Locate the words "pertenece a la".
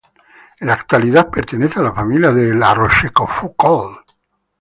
1.29-1.93